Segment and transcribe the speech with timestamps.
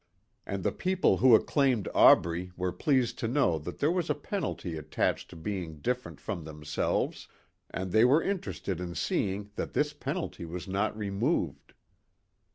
[0.47, 4.75] And the people who acclaimed Aubrey were pleased to know that there was a penalty
[4.75, 7.27] attached to being different from themselves
[7.69, 11.75] and they were interested in seeing that this penalty was not removed.